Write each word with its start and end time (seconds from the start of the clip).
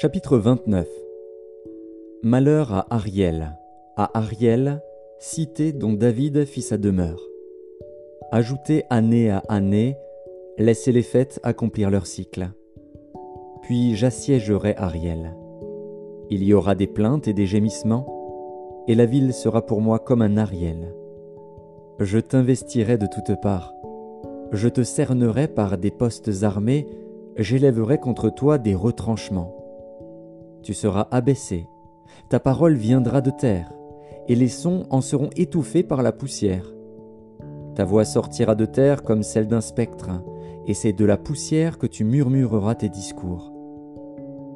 Chapitre 0.00 0.38
29 0.38 0.88
Malheur 2.22 2.72
à 2.72 2.86
Ariel, 2.88 3.58
à 3.98 4.16
Ariel, 4.18 4.80
cité 5.18 5.74
dont 5.74 5.92
David 5.92 6.46
fit 6.46 6.62
sa 6.62 6.78
demeure. 6.78 7.20
Ajoutez 8.32 8.84
année 8.88 9.28
à 9.28 9.42
année, 9.50 9.98
laissez 10.56 10.90
les 10.90 11.02
fêtes 11.02 11.38
accomplir 11.42 11.90
leur 11.90 12.06
cycle. 12.06 12.48
Puis 13.60 13.94
j'assiégerai 13.94 14.74
Ariel. 14.78 15.36
Il 16.30 16.44
y 16.44 16.54
aura 16.54 16.74
des 16.74 16.86
plaintes 16.86 17.28
et 17.28 17.34
des 17.34 17.44
gémissements, 17.44 18.06
et 18.88 18.94
la 18.94 19.04
ville 19.04 19.34
sera 19.34 19.66
pour 19.66 19.82
moi 19.82 19.98
comme 19.98 20.22
un 20.22 20.38
Ariel. 20.38 20.94
Je 21.98 22.18
t'investirai 22.18 22.96
de 22.96 23.06
toutes 23.06 23.38
parts, 23.42 23.74
je 24.52 24.68
te 24.68 24.82
cernerai 24.82 25.46
par 25.46 25.76
des 25.76 25.90
postes 25.90 26.42
armés, 26.42 26.86
j'élèverai 27.36 27.98
contre 27.98 28.30
toi 28.30 28.56
des 28.56 28.74
retranchements. 28.74 29.59
Tu 30.62 30.74
seras 30.74 31.08
abaissé, 31.10 31.68
ta 32.28 32.38
parole 32.38 32.74
viendra 32.74 33.20
de 33.20 33.30
terre, 33.30 33.72
et 34.28 34.34
les 34.34 34.48
sons 34.48 34.84
en 34.90 35.00
seront 35.00 35.30
étouffés 35.36 35.82
par 35.82 36.02
la 36.02 36.12
poussière. 36.12 36.72
Ta 37.74 37.84
voix 37.84 38.04
sortira 38.04 38.54
de 38.54 38.66
terre 38.66 39.02
comme 39.02 39.22
celle 39.22 39.48
d'un 39.48 39.60
spectre, 39.60 40.10
et 40.66 40.74
c'est 40.74 40.92
de 40.92 41.04
la 41.04 41.16
poussière 41.16 41.78
que 41.78 41.86
tu 41.86 42.04
murmureras 42.04 42.74
tes 42.74 42.88
discours. 42.88 43.52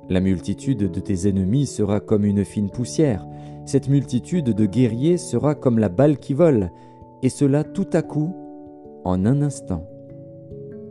La 0.09 0.21
multitude 0.21 0.91
de 0.91 1.01
tes 1.01 1.29
ennemis 1.29 1.67
sera 1.67 2.01
comme 2.01 2.25
une 2.27 2.45
fine 2.45 2.71
poussière, 2.71 3.27
cette 3.65 3.89
multitude 3.89 4.51
de 4.51 4.67
guerriers 4.67 5.17
sera 5.17 5.55
comme 5.55 5.79
la 5.79 5.89
balle 5.89 6.19
qui 6.19 6.35
vole, 6.35 6.71
et 7.23 7.31
cela 7.31 7.65
tout 7.65 7.89
à 7.95 8.03
coup, 8.03 8.35
en 9.05 9.25
un 9.25 9.41
instant. 9.41 9.89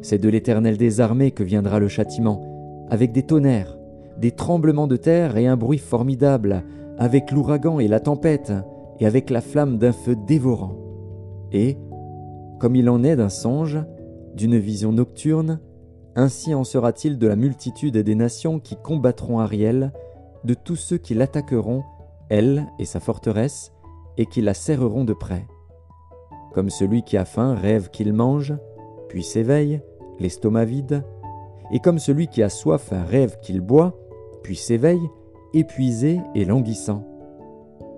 C'est 0.01 0.17
de 0.17 0.29
l'Éternel 0.29 0.77
des 0.77 0.99
armées 0.99 1.31
que 1.31 1.43
viendra 1.43 1.79
le 1.79 1.87
châtiment, 1.87 2.41
avec 2.89 3.11
des 3.11 3.23
tonnerres, 3.23 3.77
des 4.17 4.31
tremblements 4.31 4.87
de 4.87 4.95
terre 4.95 5.37
et 5.37 5.47
un 5.47 5.57
bruit 5.57 5.77
formidable, 5.77 6.63
avec 6.97 7.31
l'ouragan 7.31 7.79
et 7.79 7.87
la 7.87 7.99
tempête, 7.99 8.53
et 8.99 9.05
avec 9.05 9.29
la 9.29 9.41
flamme 9.41 9.77
d'un 9.77 9.91
feu 9.91 10.15
dévorant. 10.15 10.75
Et, 11.51 11.77
comme 12.59 12.75
il 12.75 12.89
en 12.89 13.03
est 13.03 13.15
d'un 13.15 13.29
songe, 13.29 13.79
d'une 14.35 14.57
vision 14.57 14.91
nocturne, 14.91 15.59
ainsi 16.15 16.53
en 16.53 16.63
sera-t-il 16.63 17.17
de 17.17 17.27
la 17.27 17.35
multitude 17.35 17.97
des 17.97 18.15
nations 18.15 18.59
qui 18.59 18.75
combattront 18.75 19.39
Ariel, 19.39 19.91
de 20.43 20.53
tous 20.53 20.75
ceux 20.75 20.97
qui 20.97 21.13
l'attaqueront, 21.13 21.83
elle 22.29 22.67
et 22.79 22.85
sa 22.85 22.99
forteresse, 22.99 23.71
et 24.17 24.25
qui 24.25 24.41
la 24.41 24.53
serreront 24.53 25.05
de 25.05 25.13
près. 25.13 25.47
Comme 26.53 26.69
celui 26.69 27.03
qui 27.03 27.17
a 27.17 27.25
faim 27.25 27.55
rêve 27.55 27.89
qu'il 27.89 28.13
mange, 28.13 28.53
puis 29.09 29.23
s'éveille, 29.23 29.81
l'estomac 30.19 30.65
vide, 30.65 31.03
et 31.71 31.79
comme 31.79 31.97
celui 31.97 32.27
qui 32.27 32.43
a 32.43 32.49
soif 32.49 32.93
rêve 33.09 33.37
qu'il 33.41 33.61
boit, 33.61 33.97
puis 34.43 34.55
s'éveille, 34.55 35.09
épuisé 35.53 36.19
et 36.35 36.45
languissant. 36.45 37.07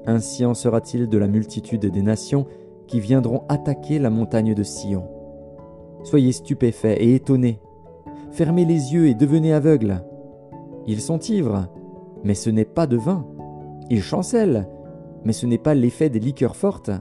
Ainsi 0.06 0.46
en 0.46 0.54
sera-t-il 0.54 1.10
de 1.10 1.18
la 1.18 1.28
multitude 1.28 1.86
des 1.86 2.02
nations 2.02 2.46
qui 2.88 3.00
viendront 3.00 3.44
attaquer 3.50 4.00
la 4.00 4.10
montagne 4.10 4.54
de 4.54 4.64
Sion? 4.64 5.10
Soyez 6.04 6.32
stupéfaits 6.32 6.98
et 7.00 7.16
étonnés, 7.16 7.60
fermez 8.32 8.66
les 8.66 8.94
yeux 8.94 9.08
et 9.08 9.16
devenez 9.16 9.54
aveugles. 9.54 10.04
Ils 10.86 11.02
sont 11.02 11.20
ivres, 11.20 11.68
mais 12.24 12.36
ce 12.36 12.52
n'est 12.52 12.66
pas 12.66 12.86
de 12.86 12.98
vin. 12.98 13.26
Ils 13.90 14.04
chancellent, 14.04 14.70
mais 15.24 15.34
ce 15.34 15.48
n'est 15.48 15.58
pas 15.58 15.74
l'effet 15.74 16.10
des 16.10 16.20
liqueurs 16.20 16.56
fortes. 16.56 16.92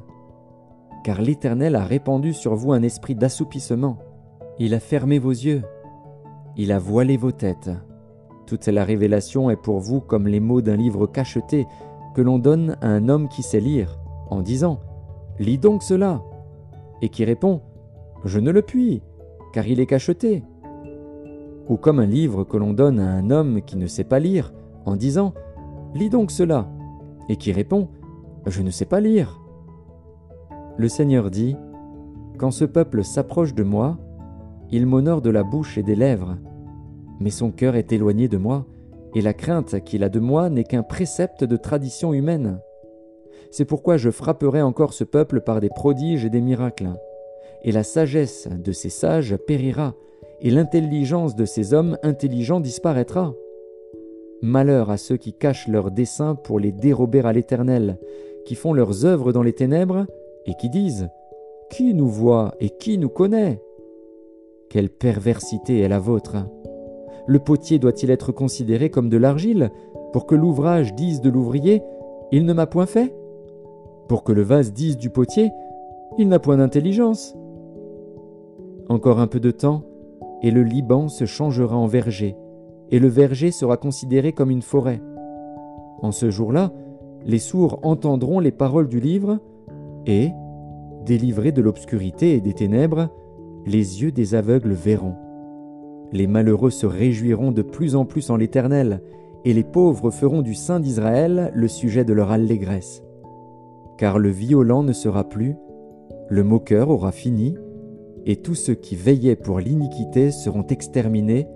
Car 1.04 1.21
l'Éternel 1.21 1.77
a 1.77 1.84
répandu 1.84 2.33
sur 2.33 2.54
vous 2.54 2.72
un 2.72 2.83
esprit 2.83 3.15
d'assoupissement. 3.15 3.99
Il 4.59 4.72
a 4.72 4.81
fermé 4.81 5.19
vos 5.19 5.31
yeux. 5.31 5.62
Il 6.56 6.72
a 6.72 6.78
voilé 6.78 7.19
vos 7.19 7.33
têtes. 7.33 7.71
Toute 8.47 8.66
la 8.66 8.84
révélation 8.84 9.49
est 9.49 9.56
pour 9.56 9.78
vous 9.78 10.00
comme 10.00 10.28
les 10.28 10.41
mots 10.41 10.60
d'un 10.60 10.77
livre 10.77 11.06
cacheté 11.06 11.66
que 12.15 12.21
l'on 12.21 12.38
donne 12.38 12.77
à 12.82 12.88
un 12.88 13.09
homme 13.09 13.28
qui 13.28 13.43
sait 13.43 13.60
lire, 13.60 13.99
en 14.31 14.43
disant 14.43 14.81
Lis 15.38 15.59
donc 15.59 15.82
cela 15.82 16.22
et 17.03 17.09
qui 17.09 17.25
répond 17.25 17.60
Je 18.25 18.38
ne 18.38 18.50
le 18.50 18.62
puis, 18.62 19.03
car 19.53 19.66
il 19.66 19.81
est 19.81 19.87
cacheté. 19.87 20.44
Ou 21.69 21.77
comme 21.77 21.99
un 21.99 22.06
livre 22.06 22.44
que 22.44 22.59
l'on 22.59 22.75
donne 22.75 23.00
à 23.00 23.10
un 23.10 23.31
homme 23.31 23.62
qui 23.62 23.77
ne 23.77 23.87
sait 23.87 24.04
pas 24.04 24.19
lire, 24.19 24.53
en 24.84 24.97
disant 24.97 25.33
Lis 25.94 26.10
donc 26.10 26.31
cela 26.31 26.69
et 27.28 27.37
qui 27.37 27.50
répond 27.53 27.88
Je 28.47 28.62
ne 28.62 28.71
sais 28.71 28.84
pas 28.84 29.00
lire. 29.00 29.41
Le 30.77 30.88
Seigneur 30.88 31.31
dit 31.31 31.56
Quand 32.37 32.50
ce 32.50 32.66
peuple 32.66 33.04
s'approche 33.04 33.54
de 33.54 33.62
moi, 33.62 33.97
il 34.71 34.87
m'honore 34.87 35.22
de 35.22 35.31
la 35.31 35.43
bouche 35.43 35.78
et 35.78 35.83
des 35.83 35.97
lèvres, 35.97 36.37
mais 37.21 37.31
son 37.31 37.51
cœur 37.51 37.77
est 37.77 37.93
éloigné 37.93 38.29
de 38.29 38.37
moi, 38.37 38.67
et 39.15 39.21
la 39.21 39.33
crainte 39.33 39.83
qu'il 39.85 40.03
a 40.03 40.09
de 40.09 40.21
moi 40.21 40.51
n'est 40.51 40.65
qu'un 40.65 40.83
précepte 40.83 41.45
de 41.45 41.57
tradition 41.57 42.13
humaine. 42.13 42.59
C'est 43.51 43.65
pourquoi 43.65 43.97
je 43.97 44.11
frapperai 44.11 44.63
encore 44.63 44.93
ce 44.93 45.05
peuple 45.05 45.41
par 45.41 45.61
des 45.61 45.69
prodiges 45.69 46.25
et 46.25 46.31
des 46.31 46.41
miracles, 46.41 46.91
et 47.63 47.73
la 47.73 47.85
sagesse 47.85 48.49
de 48.49 48.73
ces 48.73 48.91
sages 48.91 49.37
périra, 49.37 49.95
et 50.41 50.51
l'intelligence 50.51 51.37
de 51.37 51.45
ces 51.45 51.73
hommes 51.73 51.97
intelligents 52.03 52.61
disparaîtra. 52.61 53.35
Malheur 54.43 54.91
à 54.91 54.97
ceux 54.97 55.17
qui 55.17 55.33
cachent 55.33 55.69
leurs 55.69 55.91
desseins 55.91 56.35
pour 56.35 56.59
les 56.59 56.73
dérober 56.73 57.21
à 57.21 57.33
l'Éternel, 57.33 57.99
qui 58.45 58.57
font 58.57 58.73
leurs 58.73 59.07
œuvres 59.07 59.33
dans 59.33 59.43
les 59.43 59.55
ténèbres, 59.55 60.07
et 60.47 60.55
qui 60.55 60.69
disent 60.69 61.09
Qui 61.71 61.95
nous 61.95 62.09
voit 62.09 62.55
et 62.61 62.71
qui 62.71 62.99
nous 62.99 63.09
connaît? 63.09 63.63
Quelle 64.69 64.91
perversité 64.91 65.81
est 65.81 65.89
la 65.89 65.99
vôtre 66.01 66.37
le 67.27 67.39
potier 67.39 67.79
doit-il 67.79 68.11
être 68.11 68.33
considéré 68.33 68.91
comme 68.91 69.09
de 69.09 69.17
l'argile? 69.17 69.71
Pour 70.12 70.27
que 70.27 70.35
l'ouvrage 70.35 70.95
dise 70.95 71.21
de 71.21 71.31
l'ouvrier 71.31 71.83
Il 72.33 72.45
ne 72.45 72.53
m'a 72.53 72.67
point 72.67 72.87
fait? 72.87 73.15
Pour 74.09 74.25
que 74.25 74.33
le 74.33 74.43
vase 74.43 74.73
dise 74.73 74.99
du 74.99 75.11
potier 75.11 75.51
Il 76.19 76.29
n'a 76.29 76.39
point 76.39 76.59
d'intelligence 76.59 77.34
Encore 78.89 79.21
un 79.21 79.27
peu 79.27 79.41
de 79.41 79.51
temps, 79.51 79.83
et 80.43 80.51
le 80.51 80.63
Liban 80.63 81.09
se 81.09 81.25
changera 81.25 81.77
en 81.77 81.87
verger, 81.87 82.37
et 82.91 82.99
le 82.99 83.09
verger 83.09 83.51
sera 83.51 83.79
considéré 83.79 84.33
comme 84.33 84.51
une 84.51 84.63
forêt. 84.63 85.01
En 86.03 86.13
ce 86.13 86.31
jour-là, 86.31 86.71
les 87.25 87.39
sourds 87.39 87.81
entendront 87.83 88.41
les 88.41 88.53
paroles 88.53 88.89
du 88.89 89.01
livre, 89.01 89.39
et, 90.07 90.31
délivrés 91.07 91.53
de 91.53 91.63
l'obscurité 91.63 92.34
et 92.34 92.41
des 92.43 92.53
ténèbres, 92.53 93.09
les 93.65 94.03
yeux 94.03 94.13
des 94.13 94.34
aveugles 94.34 94.73
verront. 94.73 95.15
Les 96.15 96.29
malheureux 96.29 96.71
se 96.71 96.87
réjouiront 96.87 97.51
de 97.51 97.63
plus 97.63 97.97
en 97.97 98.05
plus 98.05 98.31
en 98.31 98.37
l'Éternel, 98.37 99.03
et 99.45 99.53
les 99.53 99.65
pauvres 99.65 100.13
feront 100.13 100.43
du 100.43 100.55
Saint 100.55 100.79
d'Israël 100.79 101.51
le 101.55 101.67
sujet 101.67 102.05
de 102.05 102.13
leur 102.13 102.31
allégresse. 102.31 103.03
Car 103.99 104.21
le 104.21 104.29
violent 104.29 104.85
ne 104.85 104.93
sera 104.93 105.29
plus, 105.29 105.57
le 106.29 106.45
moqueur 106.45 106.91
aura 106.91 107.11
fini, 107.11 107.57
et 108.27 108.37
tous 108.37 108.55
ceux 108.55 108.75
qui 108.75 108.95
veillaient 108.95 109.35
pour 109.35 109.59
l'iniquité 109.59 110.31
seront 110.31 110.65
exterminés, 110.69 111.49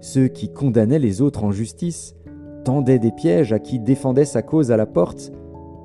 ceux 0.00 0.28
qui 0.28 0.52
condamnaient 0.52 1.00
les 1.00 1.20
autres 1.20 1.42
en 1.42 1.50
justice, 1.50 2.14
tendaient 2.64 3.00
des 3.00 3.10
pièges 3.10 3.52
à 3.52 3.58
qui 3.58 3.80
défendait 3.80 4.24
sa 4.24 4.40
cause 4.40 4.70
à 4.70 4.76
la 4.76 4.86
porte, 4.86 5.32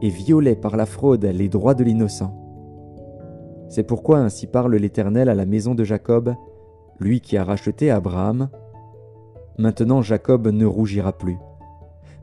et 0.03 0.09
violaient 0.09 0.55
par 0.55 0.77
la 0.77 0.85
fraude 0.85 1.25
les 1.25 1.49
droits 1.49 1.73
de 1.73 1.83
l'innocent. 1.83 2.37
C'est 3.67 3.83
pourquoi 3.83 4.19
ainsi 4.19 4.45
parle 4.45 4.75
l'Éternel 4.75 5.27
à 5.27 5.33
la 5.33 5.47
maison 5.47 5.73
de 5.73 5.83
Jacob, 5.83 6.35
lui 7.01 7.19
qui 7.19 7.35
a 7.35 7.43
racheté 7.43 7.91
Abraham. 7.91 8.49
Maintenant 9.57 10.01
Jacob 10.01 10.47
ne 10.47 10.65
rougira 10.65 11.11
plus. 11.11 11.37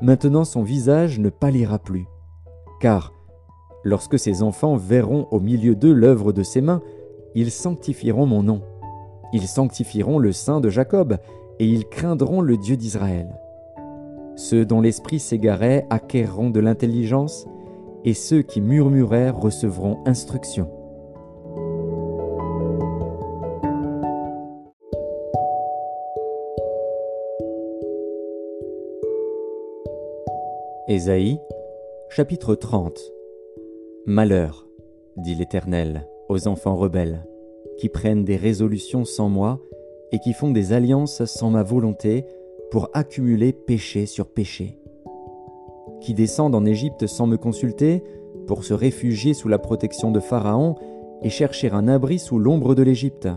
Maintenant 0.01 0.45
son 0.45 0.63
visage 0.63 1.19
ne 1.19 1.29
pâlira 1.29 1.79
plus. 1.79 2.07
Car, 2.81 3.13
lorsque 3.85 4.19
ses 4.19 4.43
enfants 4.43 4.77
verront 4.77 5.27
au 5.31 5.41
milieu 5.41 5.75
d'eux 5.75 5.93
l'œuvre 5.93 6.33
de 6.33 6.43
ses 6.43 6.61
mains, 6.61 6.83
ils 7.35 7.51
sanctifieront 7.51 8.27
mon 8.27 8.43
nom. 8.43 8.63
Ils 9.33 9.49
sanctifieront 9.49 10.19
le 10.19 10.33
Saint 10.33 10.61
de 10.61 10.71
Jacob, 10.71 11.19
et 11.59 11.67
ils 11.67 11.87
craindront 11.87 12.41
le 12.41 12.57
Dieu 12.57 12.77
d'Israël. 12.77 13.37
Ceux 14.37 14.65
dont 14.65 14.81
l'esprit 14.81 15.19
s'égarait 15.19 15.87
acquerront 15.91 16.51
de 16.51 16.61
l'intelligence, 16.61 17.47
et 18.05 18.15
ceux 18.15 18.43
qui 18.43 18.61
murmuraient 18.61 19.31
recevront 19.31 19.99
instruction. 20.07 20.71
Ésaïe, 30.99 31.39
chapitre 32.09 32.57
30 32.57 33.01
Malheur, 34.05 34.67
dit 35.17 35.37
l'Éternel, 35.37 36.09
aux 36.29 36.49
enfants 36.49 36.75
rebelles, 36.75 37.25
qui 37.79 37.89
prennent 37.89 38.25
des 38.25 38.35
résolutions 38.35 39.05
sans 39.05 39.29
moi 39.29 39.61
et 40.11 40.19
qui 40.19 40.33
font 40.33 40.51
des 40.51 40.73
alliances 40.73 41.25
sans 41.25 41.51
ma 41.51 41.63
volonté 41.63 42.25
pour 42.73 42.91
accumuler 42.95 43.53
péché 43.53 44.07
sur 44.07 44.27
péché, 44.27 44.81
qui 46.01 46.15
descendent 46.15 46.57
en 46.57 46.65
Égypte 46.65 47.07
sans 47.07 47.29
me 47.29 47.37
consulter 47.37 48.03
pour 48.49 48.65
se 48.65 48.75
réfugier 48.75 49.35
sous 49.35 49.47
la 49.47 49.61
protection 49.61 50.11
de 50.11 50.19
Pharaon 50.19 50.75
et 51.23 51.31
chercher 51.31 51.71
un 51.71 51.87
abri 51.87 52.19
sous 52.19 52.41
l'ombre 52.41 52.75
de 52.75 52.83
l'Égypte. 52.83 53.29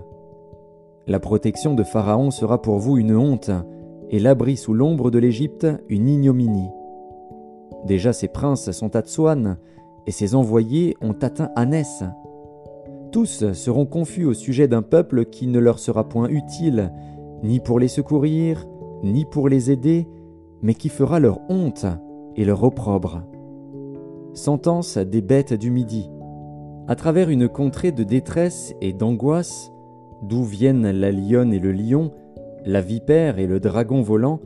La 1.05 1.19
protection 1.19 1.75
de 1.75 1.83
Pharaon 1.83 2.31
sera 2.31 2.59
pour 2.59 2.79
vous 2.79 2.97
une 2.97 3.15
honte, 3.15 3.51
et 4.09 4.17
l'abri 4.17 4.57
sous 4.57 4.73
l'ombre 4.73 5.11
de 5.11 5.19
l'Égypte 5.19 5.67
une 5.89 6.09
ignominie. 6.09 6.71
Déjà 7.85 8.13
ses 8.13 8.27
princes 8.27 8.71
sont 8.71 8.95
à 8.95 9.01
Tsoan, 9.01 9.57
et 10.07 10.11
ses 10.11 10.35
envoyés 10.35 10.97
ont 11.01 11.15
atteint 11.21 11.51
Anès. 11.55 12.03
Tous 13.11 13.51
seront 13.53 13.85
confus 13.85 14.25
au 14.25 14.33
sujet 14.33 14.67
d'un 14.67 14.81
peuple 14.81 15.25
qui 15.25 15.47
ne 15.47 15.59
leur 15.59 15.79
sera 15.79 16.07
point 16.07 16.29
utile, 16.29 16.91
ni 17.43 17.59
pour 17.59 17.79
les 17.79 17.87
secourir, 17.87 18.65
ni 19.03 19.25
pour 19.25 19.49
les 19.49 19.71
aider, 19.71 20.07
mais 20.61 20.73
qui 20.73 20.89
fera 20.89 21.19
leur 21.19 21.39
honte 21.49 21.85
et 22.35 22.45
leur 22.45 22.63
opprobre. 22.63 23.23
Sentence 24.33 24.97
des 24.97 25.21
bêtes 25.21 25.53
du 25.53 25.71
Midi. 25.71 26.09
À 26.87 26.95
travers 26.95 27.29
une 27.29 27.49
contrée 27.49 27.91
de 27.91 28.03
détresse 28.03 28.73
et 28.81 28.93
d'angoisse, 28.93 29.71
d'où 30.23 30.43
viennent 30.43 30.89
la 30.89 31.11
lionne 31.11 31.53
et 31.53 31.59
le 31.59 31.71
lion, 31.71 32.11
la 32.65 32.81
vipère 32.81 33.39
et 33.39 33.47
le 33.47 33.59
dragon 33.59 34.01
volant, 34.01 34.39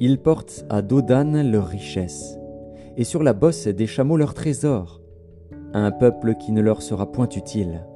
ils 0.00 0.18
portent 0.18 0.64
à 0.68 0.82
Dodan 0.82 1.42
leur 1.42 1.66
richesse, 1.66 2.38
et 2.96 3.04
sur 3.04 3.22
la 3.22 3.32
bosse 3.32 3.68
des 3.68 3.86
chameaux 3.86 4.16
leur 4.16 4.34
trésor, 4.34 5.00
un 5.74 5.90
peuple 5.90 6.34
qui 6.34 6.52
ne 6.52 6.60
leur 6.60 6.82
sera 6.82 7.10
point 7.10 7.28
utile. 7.28 7.86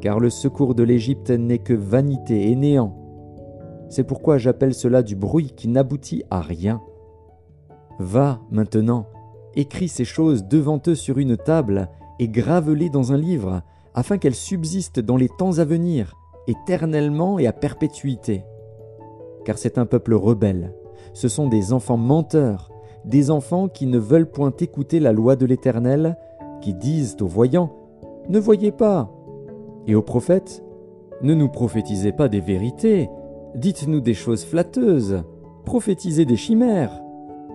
Car 0.00 0.20
le 0.20 0.30
secours 0.30 0.74
de 0.74 0.82
l'Égypte 0.82 1.30
n'est 1.30 1.58
que 1.58 1.74
vanité 1.74 2.50
et 2.50 2.56
néant. 2.56 2.98
C'est 3.88 4.04
pourquoi 4.04 4.38
j'appelle 4.38 4.74
cela 4.74 5.02
du 5.02 5.16
bruit 5.16 5.52
qui 5.56 5.68
n'aboutit 5.68 6.24
à 6.30 6.40
rien. 6.40 6.80
Va, 7.98 8.40
maintenant, 8.50 9.06
écris 9.54 9.88
ces 9.88 10.04
choses 10.04 10.44
devant 10.44 10.80
eux 10.86 10.94
sur 10.94 11.18
une 11.18 11.36
table, 11.36 11.88
et 12.18 12.28
grave-les 12.28 12.90
dans 12.90 13.12
un 13.12 13.16
livre, 13.16 13.62
afin 13.94 14.18
qu'elles 14.18 14.34
subsistent 14.34 15.00
dans 15.00 15.16
les 15.16 15.28
temps 15.28 15.58
à 15.58 15.64
venir, 15.64 16.14
éternellement 16.46 17.38
et 17.38 17.46
à 17.46 17.52
perpétuité. 17.52 18.44
Car 19.44 19.58
c'est 19.58 19.78
un 19.78 19.86
peuple 19.86 20.14
rebelle, 20.14 20.74
ce 21.12 21.28
sont 21.28 21.48
des 21.48 21.72
enfants 21.72 21.96
menteurs, 21.96 22.70
des 23.04 23.30
enfants 23.30 23.68
qui 23.68 23.86
ne 23.86 23.98
veulent 23.98 24.30
point 24.30 24.52
écouter 24.60 25.00
la 25.00 25.12
loi 25.12 25.36
de 25.36 25.46
l'Éternel, 25.46 26.16
qui 26.60 26.74
disent 26.74 27.16
aux 27.20 27.26
voyants, 27.26 27.72
Ne 28.28 28.38
voyez 28.38 28.72
pas, 28.72 29.10
et 29.86 29.94
aux 29.94 30.02
prophètes, 30.02 30.62
Ne 31.22 31.34
nous 31.34 31.48
prophétisez 31.48 32.12
pas 32.12 32.28
des 32.28 32.40
vérités, 32.40 33.08
dites-nous 33.54 34.00
des 34.00 34.14
choses 34.14 34.44
flatteuses, 34.44 35.22
prophétisez 35.64 36.24
des 36.24 36.36
chimères, 36.36 37.02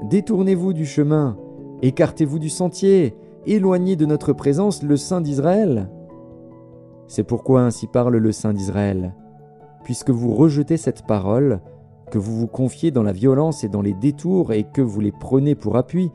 détournez-vous 0.09 0.73
du 0.73 0.85
chemin, 0.85 1.38
écartez-vous 1.81 2.39
du 2.39 2.49
sentier, 2.49 3.15
éloignez 3.45 3.95
de 3.95 4.05
notre 4.05 4.33
présence 4.33 4.83
le 4.83 4.97
Saint 4.97 5.21
d'Israël. 5.21 5.89
C'est 7.07 7.23
pourquoi 7.23 7.61
ainsi 7.61 7.88
parle 7.88 8.17
le 8.17 8.31
Saint 8.31 8.53
d'Israël. 8.53 9.15
Puisque 9.83 10.09
vous 10.09 10.33
rejetez 10.33 10.75
cette 10.75 11.05
parole, 11.05 11.61
que 12.12 12.18
vous 12.18 12.36
vous 12.38 12.48
confiez 12.48 12.92
dans 12.92 13.04
la 13.04 13.12
violence 13.12 13.63
et 13.63 13.69
dans 13.69 13.81
les 13.81 13.94
détours 13.94 14.54
et 14.54 14.63
que 14.63 14.81
vous 14.81 15.00
les 15.00 15.12
prenez 15.12 15.56
pour 15.56 15.77
appui, 15.77 16.12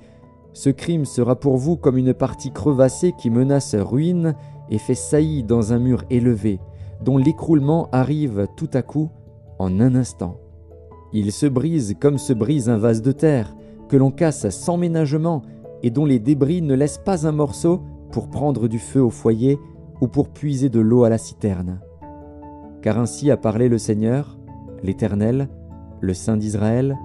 ce 0.52 0.70
crime 0.70 1.04
sera 1.04 1.36
pour 1.36 1.56
vous 1.56 1.76
comme 1.76 1.96
une 1.96 2.14
partie 2.14 2.50
crevassée 2.50 3.12
qui 3.18 3.30
menace 3.30 3.74
ruine 3.74 4.34
et 4.70 4.78
fait 4.78 4.94
saillie 4.94 5.44
dans 5.44 5.72
un 5.72 5.78
mur 5.78 6.04
élevé, 6.10 6.60
dont 7.02 7.16
l'écroulement 7.16 7.88
arrive 7.92 8.46
tout 8.56 8.70
à 8.74 8.82
coup 8.82 9.10
en 9.58 9.80
un 9.80 9.94
instant. 9.94 10.36
Il 11.12 11.32
se 11.32 11.46
brise 11.46 11.94
comme 12.00 12.18
se 12.18 12.32
brise 12.32 12.68
un 12.68 12.78
vase 12.78 13.02
de 13.02 13.12
terre, 13.12 13.54
que 13.88 13.96
l'on 13.96 14.10
casse 14.10 14.48
sans 14.50 14.76
ménagement 14.76 15.42
et 15.82 15.90
dont 15.90 16.06
les 16.06 16.18
débris 16.18 16.62
ne 16.62 16.74
laissent 16.74 17.02
pas 17.04 17.26
un 17.26 17.32
morceau 17.32 17.82
pour 18.10 18.28
prendre 18.28 18.68
du 18.68 18.78
feu 18.78 19.02
au 19.02 19.10
foyer 19.10 19.58
ou 20.00 20.08
pour 20.08 20.28
puiser 20.28 20.68
de 20.68 20.80
l'eau 20.80 21.04
à 21.04 21.08
la 21.08 21.18
citerne. 21.18 21.80
Car 22.82 22.98
ainsi 22.98 23.30
a 23.30 23.36
parlé 23.36 23.68
le 23.68 23.78
Seigneur, 23.78 24.38
l'Éternel, 24.82 25.48
le 26.02 26.14
Saint 26.14 26.36
d'Israël, 26.36 26.98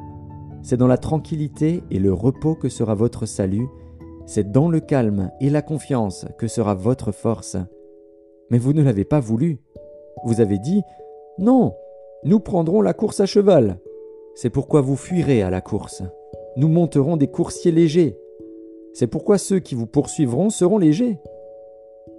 c'est 0.63 0.75
dans 0.75 0.88
la 0.88 0.97
tranquillité 0.97 1.83
et 1.91 1.99
le 1.99 2.11
repos 2.11 2.55
que 2.55 2.67
sera 2.67 2.95
votre 2.95 3.25
salut, 3.25 3.67
c'est 4.25 4.51
dans 4.51 4.67
le 4.67 4.81
calme 4.81 5.31
et 5.39 5.49
la 5.49 5.61
confiance 5.61 6.25
que 6.38 6.47
sera 6.47 6.73
votre 6.73 7.13
force. 7.13 7.55
Mais 8.49 8.57
vous 8.57 8.73
ne 8.73 8.83
l'avez 8.83 9.05
pas 9.05 9.19
voulu. 9.19 9.61
Vous 10.25 10.41
avez 10.41 10.57
dit, 10.57 10.81
Non, 11.38 11.75
nous 12.23 12.39
prendrons 12.39 12.81
la 12.81 12.94
course 12.94 13.19
à 13.19 13.25
cheval. 13.25 13.79
C'est 14.35 14.49
pourquoi 14.49 14.81
vous 14.81 14.97
fuirez 14.97 15.41
à 15.41 15.50
la 15.50 15.61
course. 15.61 16.03
Nous 16.57 16.67
monterons 16.67 17.17
des 17.17 17.27
coursiers 17.27 17.71
légers. 17.71 18.19
C'est 18.93 19.07
pourquoi 19.07 19.38
ceux 19.38 19.59
qui 19.59 19.75
vous 19.75 19.85
poursuivront 19.85 20.50
seront 20.50 20.79
légers. 20.79 21.19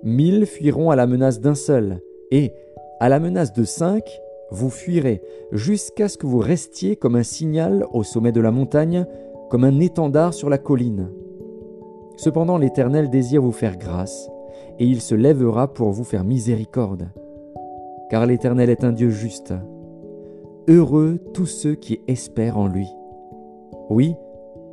Mille 0.04 0.46
fuiront 0.46 0.90
à 0.90 0.96
la 0.96 1.08
menace 1.08 1.40
d'un 1.40 1.56
seul, 1.56 2.00
et, 2.31 2.54
à 3.00 3.08
la 3.08 3.19
menace 3.19 3.52
de 3.52 3.64
cinq, 3.64 4.20
vous 4.50 4.70
fuirez, 4.70 5.22
jusqu'à 5.52 6.08
ce 6.08 6.18
que 6.18 6.26
vous 6.26 6.38
restiez 6.38 6.96
comme 6.96 7.16
un 7.16 7.22
signal 7.22 7.86
au 7.92 8.02
sommet 8.02 8.32
de 8.32 8.40
la 8.40 8.50
montagne, 8.50 9.06
comme 9.50 9.64
un 9.64 9.80
étendard 9.80 10.34
sur 10.34 10.48
la 10.48 10.58
colline. 10.58 11.10
Cependant 12.16 12.58
l'Éternel 12.58 13.10
désire 13.10 13.42
vous 13.42 13.52
faire 13.52 13.76
grâce, 13.76 14.30
et 14.78 14.86
il 14.86 15.00
se 15.00 15.14
lèvera 15.14 15.72
pour 15.72 15.90
vous 15.90 16.04
faire 16.04 16.24
miséricorde. 16.24 17.08
Car 18.10 18.26
l'Éternel 18.26 18.70
est 18.70 18.84
un 18.84 18.92
Dieu 18.92 19.10
juste. 19.10 19.54
Heureux 20.66 21.18
tous 21.34 21.46
ceux 21.46 21.74
qui 21.74 22.00
espèrent 22.08 22.58
en 22.58 22.66
lui. 22.66 22.88
Oui, 23.90 24.14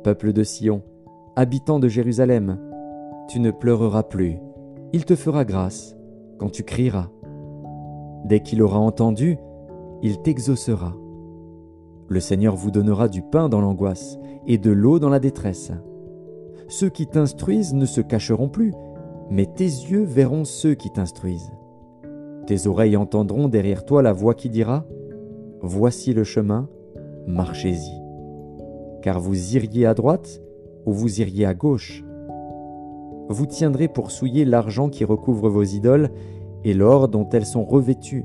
peuple 0.02 0.32
de 0.32 0.42
Sion, 0.42 0.82
habitant 1.36 1.78
de 1.78 1.88
Jérusalem, 1.88 2.58
tu 3.28 3.40
ne 3.40 3.50
pleureras 3.50 4.02
plus 4.02 4.38
il 4.92 5.04
te 5.04 5.14
fera 5.14 5.44
grâce 5.44 5.96
quand 6.38 6.50
tu 6.50 6.62
crieras. 6.62 7.10
Dès 8.24 8.40
qu'il 8.40 8.62
aura 8.62 8.78
entendu, 8.78 9.36
il 10.02 10.18
t'exaucera. 10.22 10.94
Le 12.08 12.20
Seigneur 12.20 12.54
vous 12.54 12.70
donnera 12.70 13.08
du 13.08 13.22
pain 13.22 13.48
dans 13.48 13.60
l'angoisse 13.60 14.18
et 14.46 14.58
de 14.58 14.70
l'eau 14.70 14.98
dans 14.98 15.08
la 15.08 15.18
détresse. 15.18 15.72
Ceux 16.68 16.88
qui 16.88 17.06
t'instruisent 17.06 17.74
ne 17.74 17.86
se 17.86 18.00
cacheront 18.00 18.48
plus, 18.48 18.72
mais 19.30 19.46
tes 19.46 19.64
yeux 19.64 20.04
verront 20.04 20.44
ceux 20.44 20.74
qui 20.74 20.90
t'instruisent. 20.90 21.52
Tes 22.46 22.66
oreilles 22.66 22.96
entendront 22.96 23.48
derrière 23.48 23.84
toi 23.84 24.02
la 24.02 24.12
voix 24.12 24.34
qui 24.34 24.48
dira 24.50 24.84
Voici 25.62 26.12
le 26.12 26.22
chemin, 26.22 26.68
marchez-y. 27.26 28.00
Car 29.02 29.20
vous 29.20 29.56
iriez 29.56 29.86
à 29.86 29.94
droite 29.94 30.42
ou 30.84 30.92
vous 30.92 31.20
iriez 31.20 31.46
à 31.46 31.54
gauche, 31.54 32.04
vous 33.28 33.46
tiendrez 33.46 33.88
pour 33.88 34.12
souiller 34.12 34.44
l'argent 34.44 34.88
qui 34.88 35.04
recouvre 35.04 35.48
vos 35.48 35.64
idoles 35.64 36.10
et 36.64 36.74
l'or 36.74 37.08
dont 37.08 37.28
elles 37.30 37.46
sont 37.46 37.64
revêtues. 37.64 38.24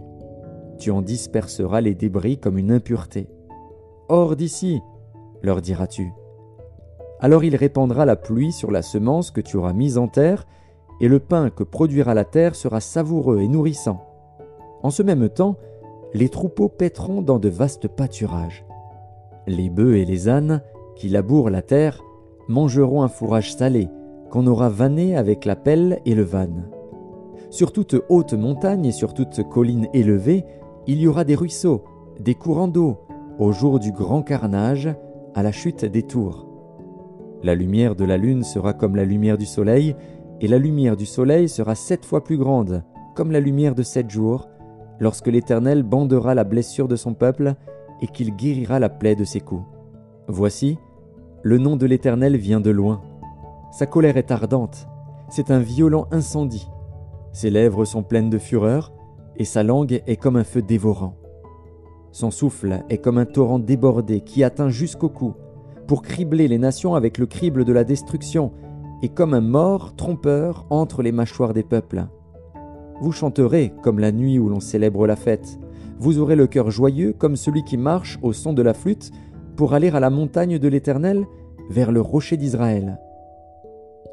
Tu 0.82 0.90
en 0.90 1.04
disperseras 1.04 1.80
les 1.80 1.94
débris 1.94 2.40
comme 2.40 2.58
une 2.58 2.72
impureté. 2.72 3.28
Hors 4.10 4.36
d'ici, 4.36 4.82
leur 5.44 5.62
diras-tu. 5.62 6.12
Alors 7.20 7.44
il 7.44 7.56
répandra 7.56 8.04
la 8.04 8.16
pluie 8.16 8.52
sur 8.52 8.72
la 8.72 8.82
semence 8.82 9.30
que 9.30 9.42
tu 9.42 9.58
auras 9.58 9.74
mise 9.74 10.00
en 10.00 10.08
terre, 10.08 10.48
et 11.00 11.08
le 11.08 11.20
pain 11.20 11.52
que 11.52 11.64
produira 11.64 12.16
la 12.16 12.26
terre 12.26 12.56
sera 12.56 12.80
savoureux 12.80 13.42
et 13.42 13.48
nourrissant. 13.48 14.04
En 14.82 14.90
ce 14.90 15.04
même 15.04 15.30
temps, 15.30 15.56
les 16.16 16.30
troupeaux 16.30 16.68
paîtront 16.68 17.22
dans 17.22 17.38
de 17.38 17.50
vastes 17.50 17.88
pâturages. 17.88 18.66
Les 19.46 19.70
bœufs 19.70 19.98
et 19.98 20.06
les 20.06 20.30
ânes, 20.30 20.64
qui 20.96 21.10
labourent 21.10 21.52
la 21.52 21.62
terre, 21.62 22.02
mangeront 22.48 23.04
un 23.04 23.08
fourrage 23.08 23.54
salé, 23.54 23.88
qu'on 24.32 24.48
aura 24.48 24.70
vanné 24.70 25.16
avec 25.16 25.46
la 25.46 25.56
pelle 25.56 26.00
et 26.08 26.16
le 26.16 26.24
van. 26.24 26.50
Sur 27.52 27.72
toute 27.72 27.96
haute 28.10 28.34
montagne 28.34 28.86
et 28.86 28.92
sur 28.92 29.14
toute 29.14 29.48
colline 29.48 29.88
élevée, 29.94 30.44
il 30.92 31.00
y 31.00 31.08
aura 31.08 31.24
des 31.24 31.36
ruisseaux, 31.36 31.86
des 32.20 32.36
courants 32.36 32.68
d'eau, 32.68 32.98
au 33.40 33.54
jour 33.54 33.80
du 33.80 33.94
grand 33.94 34.24
carnage, 34.24 34.94
à 35.34 35.42
la 35.42 35.54
chute 35.54 35.86
des 35.86 36.04
tours. 36.04 36.50
La 37.44 37.56
lumière 37.56 37.96
de 37.96 38.04
la 38.04 38.18
lune 38.18 38.44
sera 38.44 38.74
comme 38.74 38.98
la 38.98 39.06
lumière 39.06 39.38
du 39.38 39.46
soleil, 39.46 39.96
et 40.42 40.50
la 40.50 40.58
lumière 40.58 40.98
du 40.98 41.06
soleil 41.06 41.48
sera 41.48 41.76
sept 41.76 42.04
fois 42.04 42.26
plus 42.26 42.38
grande, 42.38 42.84
comme 43.16 43.32
la 43.32 43.40
lumière 43.40 43.74
de 43.74 43.84
sept 43.84 44.10
jours, 44.10 44.50
lorsque 45.00 45.28
l'Éternel 45.28 45.84
bandera 45.84 46.36
la 46.36 46.44
blessure 46.44 46.90
de 46.90 46.98
son 46.98 47.14
peuple, 47.14 47.56
et 48.02 48.08
qu'il 48.08 48.36
guérira 48.36 48.78
la 48.80 48.90
plaie 48.90 49.16
de 49.16 49.24
ses 49.24 49.40
coups. 49.40 49.64
Voici, 50.28 50.78
le 51.42 51.58
nom 51.58 51.78
de 51.78 51.86
l'Éternel 51.86 52.36
vient 52.36 52.60
de 52.60 52.70
loin. 52.70 53.02
Sa 53.72 53.86
colère 53.86 54.18
est 54.18 54.32
ardente, 54.32 54.88
c'est 55.30 55.52
un 55.52 55.60
violent 55.60 56.08
incendie. 56.12 56.68
Ses 57.32 57.50
lèvres 57.50 57.86
sont 57.86 58.04
pleines 58.04 58.30
de 58.30 58.38
fureur, 58.38 58.92
et 59.42 59.44
sa 59.44 59.64
langue 59.64 60.04
est 60.06 60.18
comme 60.18 60.36
un 60.36 60.44
feu 60.44 60.62
dévorant. 60.62 61.18
Son 62.12 62.30
souffle 62.30 62.84
est 62.90 63.00
comme 63.00 63.18
un 63.18 63.26
torrent 63.26 63.58
débordé 63.58 64.22
qui 64.22 64.44
atteint 64.44 64.70
jusqu'au 64.70 65.10
cou, 65.10 65.34
pour 65.88 66.04
cribler 66.04 66.48
les 66.48 66.60
nations 66.60 66.94
avec 66.94 67.18
le 67.18 67.26
crible 67.26 67.66
de 67.66 67.74
la 67.74 67.84
destruction, 67.84 68.52
et 69.02 69.10
comme 69.10 69.34
un 69.34 69.42
mort 69.42 69.96
trompeur 69.96 70.68
entre 70.70 71.02
les 71.02 71.12
mâchoires 71.12 71.56
des 71.56 71.64
peuples. 71.64 72.06
Vous 73.02 73.12
chanterez 73.12 73.74
comme 73.82 73.98
la 73.98 74.12
nuit 74.12 74.38
où 74.38 74.48
l'on 74.48 74.60
célèbre 74.60 75.08
la 75.08 75.16
fête. 75.16 75.58
Vous 75.98 76.20
aurez 76.20 76.36
le 76.36 76.46
cœur 76.46 76.70
joyeux 76.70 77.12
comme 77.12 77.36
celui 77.36 77.64
qui 77.64 77.78
marche 77.78 78.20
au 78.22 78.34
son 78.34 78.54
de 78.54 78.62
la 78.62 78.76
flûte 78.76 79.10
pour 79.56 79.74
aller 79.74 79.90
à 79.90 80.00
la 80.00 80.12
montagne 80.12 80.60
de 80.60 80.68
l'Éternel, 80.68 81.26
vers 81.72 81.92
le 81.92 82.02
rocher 82.02 82.38
d'Israël. 82.38 83.00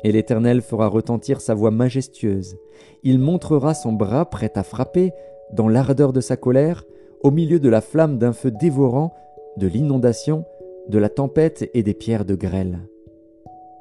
Et 0.05 0.13
l'Éternel 0.13 0.63
fera 0.63 0.87
retentir 0.89 1.41
sa 1.41 1.55
voix 1.55 1.71
majestueuse. 1.71 2.57
Il 3.03 3.19
montrera 3.19 3.75
son 3.75 3.93
bras 3.93 4.27
prêt 4.27 4.53
à 4.55 4.63
frapper, 4.63 5.13
dans 5.53 5.69
l'ardeur 5.69 6.13
de 6.13 6.21
sa 6.21 6.37
colère, 6.37 6.85
au 7.23 7.31
milieu 7.31 7.59
de 7.59 7.69
la 7.69 7.81
flamme 7.81 8.19
d'un 8.19 8.33
feu 8.33 8.51
dévorant, 8.51 9.15
de 9.57 9.67
l'inondation, 9.67 10.45
de 10.89 10.99
la 10.99 11.09
tempête 11.09 11.69
et 11.75 11.83
des 11.83 11.95
pierres 11.95 12.25
de 12.25 12.35
grêle. 12.35 12.81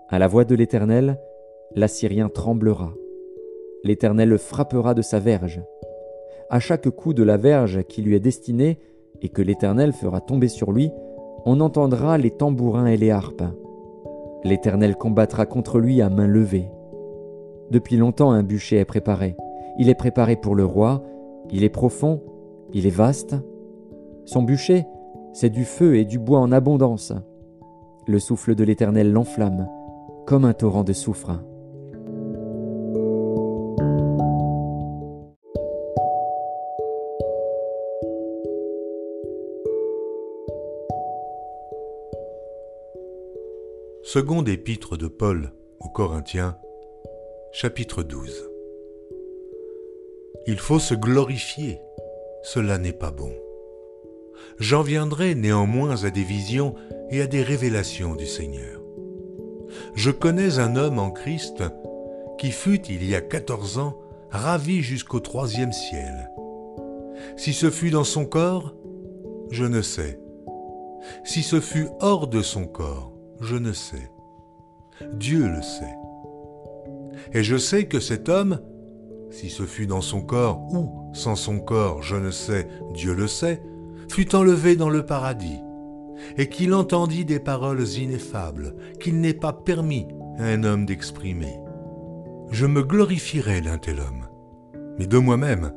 À 0.09 0.19
la 0.19 0.27
voix 0.27 0.45
de 0.45 0.55
l'Éternel, 0.55 1.19
l'Assyrien 1.75 2.29
tremblera. 2.29 2.93
L'Éternel 3.83 4.29
le 4.29 4.37
frappera 4.37 4.93
de 4.93 5.01
sa 5.01 5.19
verge. 5.19 5.61
À 6.49 6.59
chaque 6.59 6.89
coup 6.89 7.13
de 7.13 7.23
la 7.23 7.37
verge 7.37 7.83
qui 7.83 8.01
lui 8.01 8.15
est 8.15 8.21
destinée 8.21 8.79
et 9.21 9.29
que 9.29 9.41
l'Éternel 9.41 9.93
fera 9.93 10.21
tomber 10.21 10.47
sur 10.47 10.71
lui, 10.71 10.91
on 11.45 11.59
entendra 11.59 12.17
les 12.17 12.31
tambourins 12.31 12.87
et 12.87 12.97
les 12.97 13.11
harpes. 13.11 13.43
L'Éternel 14.47 14.95
combattra 14.95 15.45
contre 15.45 15.77
lui 15.77 16.01
à 16.01 16.09
main 16.09 16.25
levée. 16.25 16.71
Depuis 17.69 17.97
longtemps 17.97 18.31
un 18.31 18.43
bûcher 18.43 18.77
est 18.77 18.85
préparé. 18.85 19.35
Il 19.77 19.89
est 19.89 19.95
préparé 19.95 20.37
pour 20.37 20.55
le 20.55 20.63
roi, 20.63 21.03
il 21.51 21.65
est 21.65 21.69
profond, 21.69 22.21
il 22.71 22.87
est 22.87 22.95
vaste. 22.95 23.35
Son 24.23 24.43
bûcher, 24.43 24.85
c'est 25.33 25.49
du 25.49 25.65
feu 25.65 25.97
et 25.97 26.05
du 26.05 26.17
bois 26.17 26.39
en 26.39 26.53
abondance. 26.53 27.11
Le 28.07 28.19
souffle 28.19 28.55
de 28.55 28.63
l'Éternel 28.63 29.11
l'enflamme, 29.11 29.67
comme 30.25 30.45
un 30.45 30.53
torrent 30.53 30.85
de 30.85 30.93
soufre. 30.93 31.43
Seconde 44.17 44.49
épître 44.49 44.97
de 44.97 45.07
Paul 45.07 45.51
aux 45.79 45.89
Corinthiens, 45.89 46.57
chapitre 47.51 48.01
12. 48.01 48.49
Il 50.47 50.57
faut 50.57 50.79
se 50.79 50.95
glorifier, 50.95 51.77
cela 52.41 52.79
n'est 52.79 52.97
pas 52.97 53.11
bon. 53.11 53.31
J'en 54.57 54.81
viendrai 54.81 55.35
néanmoins 55.35 56.03
à 56.03 56.09
des 56.09 56.23
visions 56.23 56.73
et 57.11 57.21
à 57.21 57.27
des 57.27 57.43
révélations 57.43 58.15
du 58.15 58.25
Seigneur. 58.25 58.81
Je 59.93 60.09
connais 60.09 60.57
un 60.57 60.77
homme 60.77 60.97
en 60.97 61.11
Christ 61.11 61.63
qui 62.39 62.49
fut 62.49 62.81
il 62.89 63.07
y 63.07 63.13
a 63.13 63.21
quatorze 63.21 63.77
ans 63.77 63.99
ravi 64.31 64.81
jusqu'au 64.81 65.19
troisième 65.19 65.73
ciel. 65.73 66.31
Si 67.35 67.53
ce 67.53 67.69
fut 67.69 67.91
dans 67.91 68.03
son 68.03 68.25
corps, 68.25 68.73
je 69.51 69.65
ne 69.65 69.83
sais. 69.83 70.19
Si 71.23 71.43
ce 71.43 71.59
fut 71.59 71.89
hors 71.99 72.25
de 72.25 72.41
son 72.41 72.65
corps, 72.65 73.13
je 73.41 73.55
ne 73.55 73.73
sais. 73.73 74.11
Dieu 75.13 75.47
le 75.47 75.61
sait. 75.61 75.95
Et 77.33 77.43
je 77.43 77.57
sais 77.57 77.85
que 77.85 77.99
cet 77.99 78.29
homme, 78.29 78.59
si 79.29 79.49
ce 79.49 79.63
fut 79.63 79.87
dans 79.87 80.01
son 80.01 80.21
corps 80.21 80.61
ou 80.73 81.11
sans 81.13 81.35
son 81.35 81.59
corps, 81.59 82.01
je 82.01 82.15
ne 82.15 82.31
sais, 82.31 82.67
Dieu 82.93 83.13
le 83.13 83.27
sait, 83.27 83.61
fut 84.09 84.35
enlevé 84.35 84.75
dans 84.75 84.89
le 84.89 85.05
paradis, 85.05 85.59
et 86.37 86.47
qu'il 86.49 86.73
entendit 86.73 87.25
des 87.25 87.39
paroles 87.39 87.87
ineffables 87.87 88.75
qu'il 88.99 89.19
n'est 89.19 89.33
pas 89.33 89.53
permis 89.53 90.07
à 90.37 90.45
un 90.45 90.63
homme 90.63 90.85
d'exprimer. 90.85 91.59
Je 92.51 92.65
me 92.65 92.81
glorifierai 92.83 93.61
d'un 93.61 93.77
tel 93.77 93.99
homme, 93.99 94.27
mais 94.97 95.07
de 95.07 95.17
moi-même, 95.17 95.73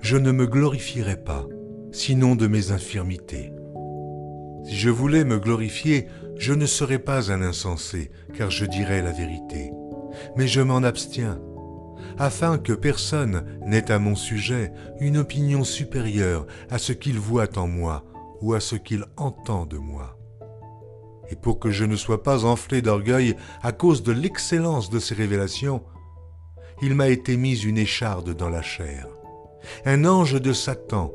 je 0.00 0.16
ne 0.16 0.32
me 0.32 0.46
glorifierai 0.46 1.16
pas, 1.16 1.46
sinon 1.92 2.36
de 2.36 2.46
mes 2.46 2.70
infirmités. 2.70 3.52
Si 4.66 4.74
je 4.74 4.90
voulais 4.90 5.22
me 5.22 5.38
glorifier, 5.38 6.08
je 6.36 6.52
ne 6.52 6.66
serais 6.66 6.98
pas 6.98 7.30
un 7.30 7.40
insensé, 7.40 8.10
car 8.34 8.50
je 8.50 8.64
dirais 8.64 9.00
la 9.00 9.12
vérité. 9.12 9.70
Mais 10.36 10.48
je 10.48 10.60
m'en 10.60 10.82
abstiens, 10.82 11.40
afin 12.18 12.58
que 12.58 12.72
personne 12.72 13.60
n'ait 13.64 13.92
à 13.92 14.00
mon 14.00 14.16
sujet 14.16 14.72
une 14.98 15.18
opinion 15.18 15.62
supérieure 15.62 16.48
à 16.68 16.78
ce 16.78 16.92
qu'il 16.92 17.20
voit 17.20 17.56
en 17.56 17.68
moi 17.68 18.04
ou 18.40 18.54
à 18.54 18.60
ce 18.60 18.74
qu'il 18.74 19.04
entend 19.16 19.66
de 19.66 19.78
moi. 19.78 20.18
Et 21.30 21.36
pour 21.36 21.60
que 21.60 21.70
je 21.70 21.84
ne 21.84 21.94
sois 21.94 22.24
pas 22.24 22.44
enflé 22.44 22.82
d'orgueil 22.82 23.36
à 23.62 23.70
cause 23.70 24.02
de 24.02 24.12
l'excellence 24.12 24.90
de 24.90 24.98
ces 24.98 25.14
révélations, 25.14 25.84
il 26.82 26.96
m'a 26.96 27.08
été 27.08 27.36
mis 27.36 27.56
une 27.62 27.78
écharde 27.78 28.34
dans 28.34 28.50
la 28.50 28.62
chair, 28.62 29.06
un 29.84 30.04
ange 30.04 30.40
de 30.40 30.52
Satan 30.52 31.12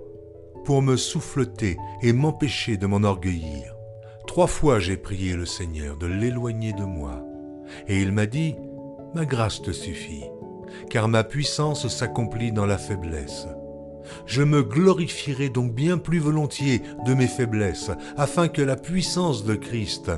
pour 0.63 0.81
me 0.81 0.97
souffleter 0.97 1.77
et 2.01 2.13
m'empêcher 2.13 2.77
de 2.77 2.87
m'enorgueillir. 2.87 3.75
Trois 4.27 4.47
fois 4.47 4.79
j'ai 4.79 4.97
prié 4.97 5.35
le 5.35 5.45
Seigneur 5.45 5.97
de 5.97 6.07
l'éloigner 6.07 6.73
de 6.73 6.83
moi, 6.83 7.25
et 7.87 8.01
il 8.01 8.11
m'a 8.11 8.25
dit, 8.25 8.55
Ma 9.13 9.25
grâce 9.25 9.61
te 9.61 9.71
suffit, 9.71 10.23
car 10.89 11.07
ma 11.07 11.23
puissance 11.23 11.87
s'accomplit 11.87 12.51
dans 12.51 12.65
la 12.65 12.77
faiblesse. 12.77 13.47
Je 14.25 14.41
me 14.41 14.63
glorifierai 14.63 15.49
donc 15.49 15.73
bien 15.73 15.97
plus 15.97 16.19
volontiers 16.19 16.81
de 17.05 17.13
mes 17.13 17.27
faiblesses, 17.27 17.91
afin 18.17 18.47
que 18.47 18.61
la 18.61 18.75
puissance 18.75 19.43
de 19.43 19.55
Christ 19.55 20.11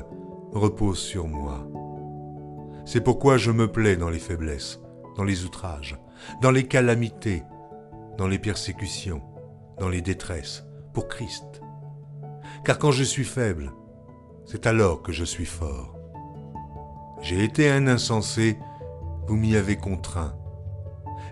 repose 0.52 0.98
sur 0.98 1.26
moi. 1.26 1.68
C'est 2.84 3.02
pourquoi 3.02 3.36
je 3.36 3.50
me 3.50 3.70
plais 3.70 3.96
dans 3.96 4.10
les 4.10 4.18
faiblesses, 4.18 4.80
dans 5.16 5.24
les 5.24 5.44
outrages, 5.44 5.98
dans 6.40 6.50
les 6.50 6.64
calamités, 6.64 7.42
dans 8.16 8.28
les 8.28 8.38
persécutions, 8.38 9.22
dans 9.78 9.88
les 9.88 10.00
détresses, 10.00 10.64
pour 10.92 11.08
Christ. 11.08 11.60
Car 12.64 12.78
quand 12.78 12.92
je 12.92 13.04
suis 13.04 13.24
faible, 13.24 13.72
c'est 14.46 14.66
alors 14.66 15.02
que 15.02 15.12
je 15.12 15.24
suis 15.24 15.46
fort. 15.46 15.96
J'ai 17.22 17.42
été 17.42 17.70
un 17.70 17.86
insensé, 17.86 18.58
vous 19.26 19.36
m'y 19.36 19.56
avez 19.56 19.76
contraint. 19.76 20.34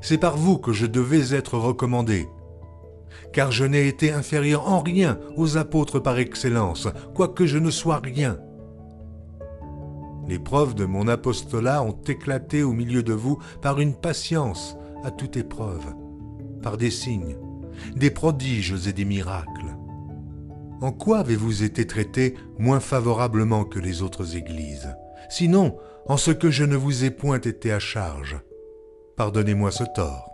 C'est 0.01 0.19
par 0.19 0.37
vous 0.37 0.59
que 0.59 0.73
je 0.73 0.87
devais 0.87 1.35
être 1.35 1.59
recommandé, 1.59 2.29
car 3.33 3.53
je 3.53 3.65
n'ai 3.65 3.87
été 3.87 4.13
inférieur 4.13 4.69
en 4.69 4.81
rien 4.81 5.19
aux 5.37 5.57
apôtres 5.57 6.01
par 6.01 6.19
excellence, 6.19 6.89
quoique 7.15 7.47
je 7.47 7.59
ne 7.59 7.71
sois 7.71 7.99
rien. 7.99 8.39
Les 10.29 10.39
preuves 10.39 10.75
de 10.75 10.85
mon 10.85 11.09
apostolat 11.09 11.83
ont 11.83 11.99
éclaté 12.07 12.63
au 12.63 12.73
milieu 12.73 13.03
de 13.03 13.13
vous 13.13 13.39
par 13.61 13.81
une 13.81 13.95
patience 13.95 14.77
à 15.05 15.11
toute 15.11 15.37
épreuve, 15.37 15.95
par 16.63 16.77
des 16.77 16.91
signes, 16.91 17.37
des 17.95 18.11
prodiges 18.11 18.87
et 18.87 18.93
des 18.93 19.05
miracles. 19.05 19.77
En 20.83 20.91
quoi 20.91 21.19
avez-vous 21.19 21.63
été 21.63 21.87
traité 21.87 22.35
moins 22.59 22.81
favorablement 22.81 23.65
que 23.65 23.79
les 23.79 24.03
autres 24.03 24.37
églises? 24.37 24.89
Sinon, 25.31 25.77
en 26.07 26.17
ce 26.17 26.33
que 26.33 26.51
je 26.51 26.65
ne 26.65 26.77
vous 26.77 27.05
ai 27.05 27.11
point 27.11 27.41
été 27.41 27.73
à 27.73 27.79
charge. 27.79 28.37
Pardonnez-moi 29.17 29.71
ce 29.71 29.85
tort. 29.95 30.29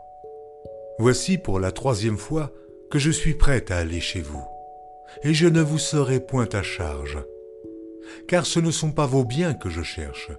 Voici 0.99 1.37
pour 1.37 1.61
la 1.61 1.71
troisième 1.71 2.17
fois 2.17 2.51
que 2.91 2.99
je 2.99 3.11
suis 3.11 3.35
prêt 3.35 3.71
à 3.71 3.77
aller 3.77 4.01
chez 4.01 4.23
vous, 4.23 4.43
et 5.23 5.35
je 5.35 5.47
ne 5.47 5.61
vous 5.61 5.79
serai 5.79 6.19
point 6.19 6.49
à 6.55 6.63
charge. 6.63 7.19
Car 8.27 8.47
ce 8.47 8.59
ne 8.59 8.71
sont 8.71 8.93
pas 8.93 9.07
vos 9.07 9.25
biens 9.25 9.53
que 9.53 9.69
je 9.69 9.83
cherche, 9.83 10.31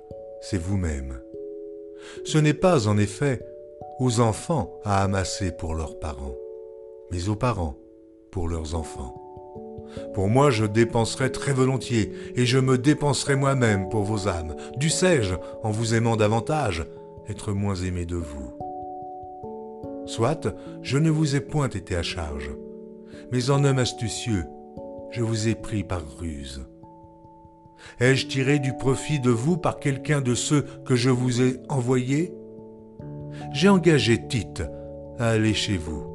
c'est 0.41 0.57
vous-même. 0.57 1.19
Ce 2.25 2.39
n'est 2.39 2.55
pas, 2.55 2.87
en 2.87 2.97
effet, 2.97 3.45
aux 3.99 4.19
enfants 4.19 4.73
à 4.83 5.03
amasser 5.03 5.51
pour 5.51 5.75
leurs 5.75 5.99
parents 5.99 6.35
mais 7.11 7.29
aux 7.29 7.35
parents 7.35 7.75
pour 8.31 8.47
leurs 8.47 8.75
enfants. 8.75 9.15
Pour 10.13 10.27
moi, 10.27 10.51
je 10.51 10.65
dépenserai 10.65 11.31
très 11.31 11.51
volontiers, 11.51 12.11
et 12.35 12.45
je 12.45 12.59
me 12.59 12.77
dépenserai 12.77 13.35
moi-même 13.35 13.89
pour 13.89 14.03
vos 14.03 14.27
âmes. 14.27 14.55
Dussé-je, 14.77 15.35
en 15.63 15.71
vous 15.71 15.95
aimant 15.95 16.15
davantage, 16.15 16.85
être 17.27 17.53
moins 17.53 17.75
aimé 17.75 18.05
de 18.05 18.15
vous? 18.15 18.53
Soit, 20.05 20.47
je 20.81 20.97
ne 20.97 21.09
vous 21.09 21.35
ai 21.35 21.39
point 21.39 21.69
été 21.69 21.95
à 21.95 22.03
charge, 22.03 22.51
mais 23.31 23.49
en 23.49 23.63
homme 23.63 23.79
astucieux, 23.79 24.45
je 25.11 25.21
vous 25.21 25.47
ai 25.47 25.55
pris 25.55 25.83
par 25.83 26.01
ruse. 26.19 26.65
Ai-je 27.99 28.27
tiré 28.27 28.59
du 28.59 28.73
profit 28.73 29.19
de 29.19 29.29
vous 29.29 29.57
par 29.57 29.79
quelqu'un 29.79 30.21
de 30.21 30.35
ceux 30.35 30.65
que 30.85 30.95
je 30.95 31.09
vous 31.09 31.41
ai 31.41 31.57
envoyés? 31.69 32.33
J'ai 33.53 33.69
engagé 33.69 34.27
Tite 34.27 34.63
à 35.17 35.29
aller 35.29 35.53
chez 35.53 35.77
vous 35.77 36.08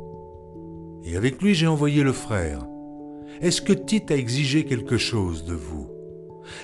et 1.05 1.17
avec 1.17 1.41
lui 1.43 1.55
j'ai 1.55 1.67
envoyé 1.67 2.03
le 2.03 2.13
frère. 2.13 2.67
Est-ce 3.41 3.63
que 3.63 3.73
Tite 3.73 4.11
a 4.11 4.17
exigé 4.17 4.65
quelque 4.65 4.97
chose 4.97 5.45
de 5.45 5.55
vous? 5.55 5.89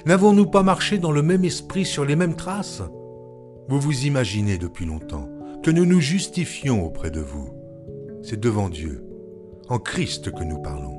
N'avons-nous 0.07 0.47
pas 0.47 0.63
marché 0.63 0.99
dans 0.99 1.13
le 1.13 1.23
même 1.23 1.45
esprit 1.45 1.85
sur 1.85 2.05
les 2.05 2.17
mêmes 2.17 2.37
traces? 2.37 2.83
Vous 3.69 3.81
vous 3.81 4.07
imaginez 4.07 4.59
depuis 4.59 4.87
longtemps 4.87 5.29
que 5.63 5.71
nous 5.71 5.85
nous 5.85 6.01
justifions 6.01 6.85
auprès 6.85 7.11
de 7.11 7.21
vous. 7.21 7.51
C'est 8.23 8.41
devant 8.41 8.69
Dieu, 8.69 9.05
en 9.69 9.79
Christ 9.79 10.31
que 10.33 10.45
nous 10.45 10.59
parlons. 10.59 10.97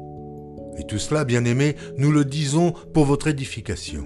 Et 0.78 0.84
tout 0.84 1.00
cela, 1.00 1.26
bien 1.26 1.46
aimé, 1.46 1.76
nous 1.98 2.12
le 2.12 2.26
disons 2.26 2.74
pour 2.94 3.06
votre 3.06 3.28
édification. 3.28 4.06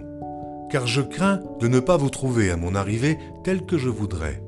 Car 0.72 0.88
je 0.88 1.01
crains 1.01 1.42
de 1.60 1.68
ne 1.68 1.80
pas 1.80 1.98
vous 1.98 2.10
trouver 2.10 2.50
à 2.51 2.58
mon 2.58 2.75
arrivée 2.75 3.18
tel 3.44 3.65
que 3.65 3.77
je 3.77 3.89
voudrais, 3.89 4.42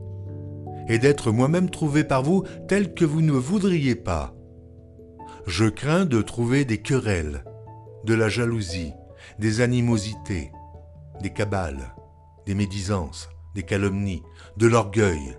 et 0.88 0.98
d'être 0.98 1.32
moi-même 1.32 1.70
trouvé 1.70 2.03
par 2.03 2.24
vous 2.24 2.44
tel 2.67 2.94
que 2.94 3.06
vous 3.06 3.22
ne 3.22 3.34
voudriez 3.34 3.96
pas, 3.96 4.37
je 5.47 5.63
crains 5.63 6.05
de 6.05 6.21
trouver 6.21 6.65
des 6.65 6.79
querelles, 6.79 7.45
de 8.03 8.13
la 8.13 8.27
jalousie, 8.27 8.91
des 9.39 9.61
animosités, 9.61 10.51
des 11.21 11.29
cabales, 11.29 11.95
des 12.45 12.53
médisances, 12.53 13.29
des 13.55 13.63
calomnies, 13.63 14.23
de 14.57 14.67
l'orgueil, 14.67 15.37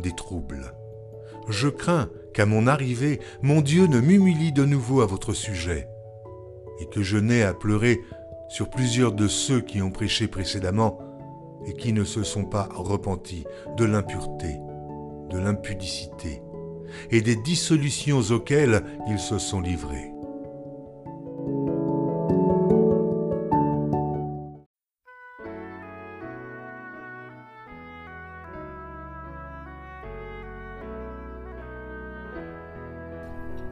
des 0.00 0.12
troubles. 0.12 0.72
Je 1.50 1.68
crains 1.68 2.08
qu'à 2.32 2.46
mon 2.46 2.66
arrivée, 2.66 3.20
mon 3.42 3.60
Dieu 3.60 3.86
ne 3.86 4.00
m'humilie 4.00 4.52
de 4.52 4.64
nouveau 4.64 5.02
à 5.02 5.06
votre 5.06 5.34
sujet, 5.34 5.86
et 6.80 6.86
que 6.86 7.02
je 7.02 7.18
n'ai 7.18 7.42
à 7.42 7.52
pleurer 7.52 8.00
sur 8.48 8.70
plusieurs 8.70 9.12
de 9.12 9.28
ceux 9.28 9.60
qui 9.60 9.82
ont 9.82 9.90
prêché 9.90 10.26
précédemment 10.26 10.98
et 11.66 11.74
qui 11.74 11.92
ne 11.92 12.04
se 12.04 12.22
sont 12.22 12.46
pas 12.46 12.70
repentis 12.72 13.44
de 13.76 13.84
l'impureté, 13.84 14.56
de 15.28 15.38
l'impudicité 15.38 16.40
et 17.10 17.20
des 17.20 17.36
dissolutions 17.36 18.20
auxquelles 18.30 18.82
ils 19.08 19.18
se 19.18 19.38
sont 19.38 19.60
livrés. 19.60 20.12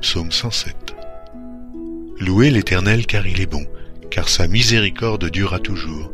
Psaume 0.00 0.30
107 0.30 0.94
Louez 2.20 2.50
l'Éternel 2.50 3.06
car 3.06 3.26
il 3.26 3.40
est 3.40 3.50
bon, 3.50 3.66
car 4.11 4.28
sa 4.28 4.46
miséricorde 4.46 5.30
durera 5.30 5.58
toujours. 5.58 6.12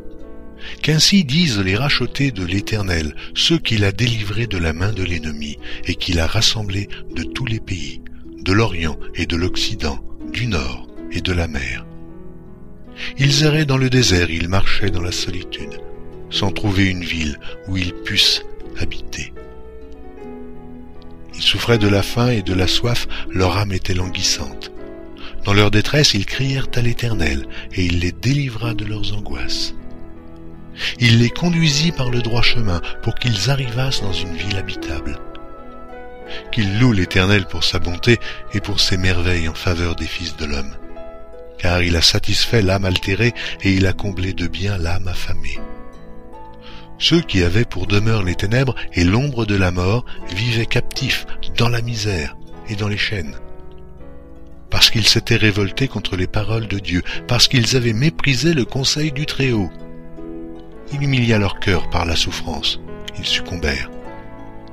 Qu'ainsi 0.82 1.24
disent 1.24 1.58
les 1.58 1.76
rachetés 1.76 2.30
de 2.30 2.44
l'Éternel, 2.44 3.14
ceux 3.34 3.58
qu'il 3.58 3.84
a 3.84 3.92
délivrés 3.92 4.46
de 4.46 4.58
la 4.58 4.72
main 4.72 4.92
de 4.92 5.02
l'ennemi, 5.02 5.58
et 5.86 5.94
qu'il 5.94 6.20
a 6.20 6.26
rassemblés 6.26 6.88
de 7.14 7.22
tous 7.22 7.46
les 7.46 7.60
pays, 7.60 8.00
de 8.42 8.52
l'Orient 8.52 8.98
et 9.14 9.26
de 9.26 9.36
l'Occident, 9.36 10.02
du 10.32 10.46
Nord 10.46 10.88
et 11.12 11.20
de 11.20 11.32
la 11.32 11.48
mer. 11.48 11.86
Ils 13.18 13.44
erraient 13.44 13.64
dans 13.64 13.76
le 13.76 13.90
désert, 13.90 14.30
ils 14.30 14.48
marchaient 14.48 14.90
dans 14.90 15.00
la 15.00 15.12
solitude, 15.12 15.80
sans 16.30 16.50
trouver 16.50 16.86
une 16.86 17.04
ville 17.04 17.38
où 17.68 17.76
ils 17.76 17.94
puissent 17.94 18.42
habiter. 18.78 19.32
Ils 21.34 21.42
souffraient 21.42 21.78
de 21.78 21.88
la 21.88 22.02
faim 22.02 22.30
et 22.30 22.42
de 22.42 22.54
la 22.54 22.66
soif, 22.66 23.06
leur 23.30 23.56
âme 23.56 23.72
était 23.72 23.94
languissante. 23.94 24.70
Dans 25.44 25.54
leur 25.54 25.70
détresse, 25.70 26.14
ils 26.14 26.26
crièrent 26.26 26.68
à 26.74 26.82
l'Éternel, 26.82 27.46
et 27.74 27.84
il 27.84 28.00
les 28.00 28.12
délivra 28.12 28.74
de 28.74 28.84
leurs 28.84 29.16
angoisses. 29.16 29.74
Il 30.98 31.18
les 31.18 31.30
conduisit 31.30 31.92
par 31.92 32.10
le 32.10 32.22
droit 32.22 32.42
chemin 32.42 32.80
pour 33.02 33.14
qu'ils 33.14 33.50
arrivassent 33.50 34.02
dans 34.02 34.12
une 34.12 34.36
ville 34.36 34.56
habitable. 34.56 35.18
Qu'ils 36.50 36.78
louent 36.78 36.92
l'Éternel 36.92 37.46
pour 37.46 37.64
sa 37.64 37.78
bonté 37.78 38.18
et 38.54 38.60
pour 38.60 38.80
ses 38.80 38.96
merveilles 38.96 39.48
en 39.48 39.54
faveur 39.54 39.96
des 39.96 40.06
fils 40.06 40.36
de 40.36 40.46
l'homme. 40.46 40.74
Car 41.58 41.82
il 41.82 41.96
a 41.96 42.02
satisfait 42.02 42.62
l'âme 42.62 42.84
altérée 42.84 43.34
et 43.62 43.72
il 43.72 43.86
a 43.86 43.92
comblé 43.92 44.32
de 44.32 44.46
bien 44.46 44.78
l'âme 44.78 45.08
affamée. 45.08 45.58
Ceux 46.98 47.20
qui 47.20 47.42
avaient 47.42 47.64
pour 47.64 47.86
demeure 47.86 48.22
les 48.22 48.36
ténèbres 48.36 48.76
et 48.94 49.04
l'ombre 49.04 49.44
de 49.44 49.56
la 49.56 49.72
mort 49.72 50.04
vivaient 50.36 50.66
captifs 50.66 51.26
dans 51.56 51.68
la 51.68 51.82
misère 51.82 52.36
et 52.68 52.76
dans 52.76 52.88
les 52.88 52.96
chaînes. 52.96 53.36
Parce 54.70 54.88
qu'ils 54.88 55.06
s'étaient 55.06 55.36
révoltés 55.36 55.88
contre 55.88 56.16
les 56.16 56.26
paroles 56.26 56.68
de 56.68 56.78
Dieu, 56.78 57.02
parce 57.26 57.48
qu'ils 57.48 57.76
avaient 57.76 57.92
méprisé 57.92 58.54
le 58.54 58.64
conseil 58.64 59.12
du 59.12 59.26
Très-Haut. 59.26 59.70
Il 60.92 61.02
humilia 61.02 61.38
leur 61.38 61.58
cœur 61.58 61.88
par 61.90 62.04
la 62.04 62.16
souffrance, 62.16 62.80
ils 63.18 63.26
succombèrent, 63.26 63.90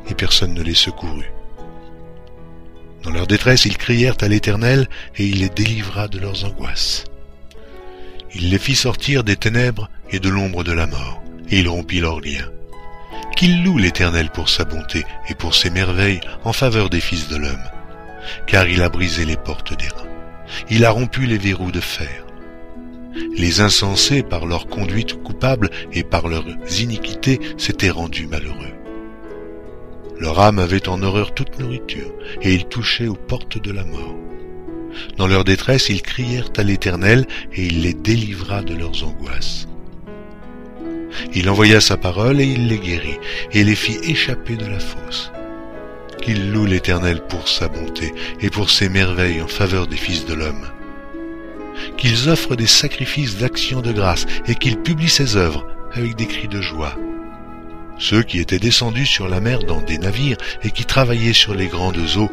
et 0.09 0.13
personne 0.13 0.53
ne 0.53 0.61
les 0.61 0.73
secourut. 0.73 1.31
Dans 3.03 3.11
leur 3.11 3.27
détresse, 3.27 3.65
ils 3.65 3.77
crièrent 3.77 4.17
à 4.21 4.27
l'Éternel, 4.27 4.87
et 5.17 5.25
il 5.25 5.39
les 5.39 5.49
délivra 5.49 6.07
de 6.07 6.19
leurs 6.19 6.45
angoisses. 6.45 7.05
Il 8.35 8.49
les 8.49 8.59
fit 8.59 8.75
sortir 8.75 9.23
des 9.23 9.37
ténèbres 9.37 9.89
et 10.11 10.19
de 10.19 10.29
l'ombre 10.29 10.63
de 10.63 10.71
la 10.71 10.85
mort 10.85 11.19
et 11.51 11.59
il 11.59 11.69
rompit 11.69 11.99
leurs 11.99 12.21
liens. 12.21 12.49
Qu'il 13.35 13.63
loue 13.63 13.77
l'Éternel 13.77 14.29
pour 14.29 14.49
sa 14.49 14.65
bonté 14.65 15.05
et 15.29 15.35
pour 15.35 15.55
ses 15.55 15.69
merveilles 15.69 16.21
en 16.43 16.53
faveur 16.53 16.89
des 16.89 16.99
fils 16.99 17.27
de 17.29 17.37
l'homme, 17.37 17.69
car 18.47 18.67
il 18.67 18.81
a 18.81 18.89
brisé 18.89 19.25
les 19.25 19.37
portes 19.37 19.77
des 19.77 19.87
reins, 19.87 20.09
il 20.69 20.85
a 20.85 20.91
rompu 20.91 21.25
les 21.25 21.37
verrous 21.37 21.71
de 21.71 21.79
fer. 21.79 22.25
Les 23.35 23.61
insensés, 23.61 24.23
par 24.23 24.45
leur 24.45 24.67
conduite 24.67 25.21
coupable 25.23 25.69
et 25.91 26.03
par 26.03 26.27
leurs 26.27 26.45
iniquités, 26.79 27.39
s'étaient 27.57 27.89
rendus 27.89 28.27
malheureux. 28.27 28.73
Leur 30.19 30.39
âme 30.39 30.59
avait 30.59 30.89
en 30.89 31.01
horreur 31.01 31.33
toute 31.33 31.59
nourriture, 31.59 32.11
et 32.41 32.53
ils 32.53 32.65
touchaient 32.65 33.07
aux 33.07 33.15
portes 33.15 33.61
de 33.61 33.71
la 33.71 33.85
mort. 33.85 34.15
Dans 35.17 35.27
leur 35.27 35.43
détresse, 35.43 35.89
ils 35.89 36.01
crièrent 36.01 36.51
à 36.57 36.63
l'Éternel, 36.63 37.25
et 37.53 37.65
il 37.65 37.81
les 37.81 37.93
délivra 37.93 38.61
de 38.61 38.75
leurs 38.75 39.03
angoisses. 39.07 39.67
Il 41.33 41.49
envoya 41.49 41.79
sa 41.81 41.97
parole 41.97 42.39
et 42.41 42.45
il 42.45 42.67
les 42.67 42.79
guérit, 42.79 43.19
et 43.51 43.63
les 43.63 43.75
fit 43.75 43.97
échapper 44.03 44.55
de 44.55 44.65
la 44.65 44.79
fosse. 44.79 45.31
Qu'il 46.21 46.51
loue 46.51 46.65
l'Éternel 46.65 47.21
pour 47.29 47.47
sa 47.47 47.67
bonté 47.67 48.13
et 48.41 48.49
pour 48.49 48.69
ses 48.69 48.89
merveilles 48.89 49.41
en 49.41 49.47
faveur 49.47 49.87
des 49.87 49.97
fils 49.97 50.25
de 50.25 50.33
l'homme. 50.33 50.67
Qu'ils 51.99 52.29
offrent 52.29 52.55
des 52.55 52.65
sacrifices 52.65 53.37
d'action 53.37 53.81
de 53.81 53.91
grâce 53.91 54.25
et 54.47 54.55
qu'ils 54.55 54.77
publient 54.77 55.09
ses 55.09 55.35
œuvres 55.35 55.67
avec 55.93 56.15
des 56.15 56.27
cris 56.27 56.47
de 56.47 56.61
joie. 56.61 56.95
Ceux 57.97 58.23
qui 58.23 58.39
étaient 58.39 58.59
descendus 58.59 59.05
sur 59.05 59.27
la 59.27 59.41
mer 59.41 59.59
dans 59.59 59.81
des 59.81 59.97
navires 59.97 60.37
et 60.63 60.71
qui 60.71 60.85
travaillaient 60.85 61.33
sur 61.33 61.53
les 61.53 61.67
grandes 61.67 61.99
eaux, 62.15 62.31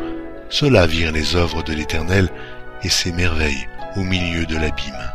ceux-là 0.49 0.87
virent 0.87 1.11
les 1.11 1.35
œuvres 1.35 1.65
de 1.65 1.73
l'Éternel 1.73 2.31
et 2.85 2.89
ses 2.89 3.11
merveilles 3.11 3.69
au 3.97 4.05
milieu 4.05 4.47
de 4.47 4.55
l'abîme. 4.55 5.11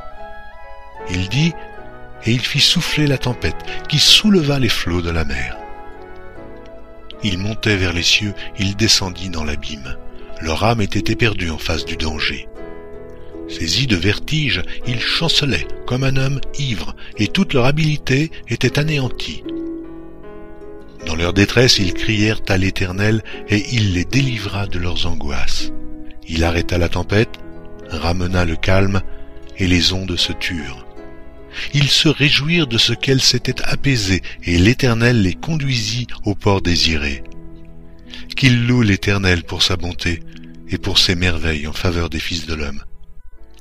Il 1.09 1.29
dit, 1.29 1.53
et 2.25 2.31
il 2.31 2.41
fit 2.41 2.59
souffler 2.59 3.07
la 3.07 3.17
tempête 3.17 3.63
qui 3.87 3.99
souleva 3.99 4.59
les 4.59 4.69
flots 4.69 5.01
de 5.01 5.09
la 5.09 5.23
mer. 5.23 5.57
Il 7.23 7.37
montait 7.37 7.77
vers 7.77 7.93
les 7.93 8.03
cieux, 8.03 8.33
il 8.59 8.75
descendit 8.75 9.29
dans 9.29 9.45
l'abîme. 9.45 9.95
Leur 10.41 10.63
âme 10.65 10.81
était 10.81 11.11
éperdue 11.11 11.51
en 11.51 11.57
face 11.57 11.85
du 11.85 11.95
danger. 11.95 12.49
Saisis 13.51 13.87
de 13.87 13.97
vertige, 13.97 14.61
ils 14.87 15.01
chancelaient 15.01 15.67
comme 15.85 16.03
un 16.03 16.15
homme 16.15 16.39
ivre, 16.57 16.95
et 17.17 17.27
toute 17.27 17.53
leur 17.53 17.65
habileté 17.65 18.31
était 18.47 18.79
anéantie. 18.79 19.43
Dans 21.05 21.15
leur 21.15 21.33
détresse, 21.33 21.77
ils 21.79 21.93
crièrent 21.93 22.41
à 22.47 22.57
l'Éternel, 22.57 23.23
et 23.49 23.63
il 23.73 23.93
les 23.93 24.05
délivra 24.05 24.67
de 24.67 24.79
leurs 24.79 25.05
angoisses. 25.05 25.71
Il 26.27 26.43
arrêta 26.43 26.77
la 26.77 26.89
tempête, 26.89 27.39
ramena 27.89 28.45
le 28.45 28.55
calme, 28.55 29.01
et 29.57 29.67
les 29.67 29.91
ondes 29.91 30.15
se 30.15 30.31
turent. 30.31 30.85
Ils 31.73 31.89
se 31.89 32.07
réjouirent 32.07 32.67
de 32.67 32.77
ce 32.77 32.93
qu'elle 32.93 33.21
s'était 33.21 33.61
apaisée, 33.63 34.21
et 34.43 34.57
l'Éternel 34.57 35.21
les 35.21 35.33
conduisit 35.33 36.07
au 36.23 36.35
port 36.35 36.61
désiré. 36.61 37.23
Qu'ils 38.37 38.65
louent 38.65 38.81
l'Éternel 38.81 39.43
pour 39.43 39.61
sa 39.61 39.75
bonté 39.75 40.21
et 40.69 40.77
pour 40.77 40.99
ses 40.99 41.15
merveilles 41.15 41.67
en 41.67 41.73
faveur 41.73 42.09
des 42.09 42.19
fils 42.19 42.45
de 42.45 42.53
l'homme. 42.53 42.81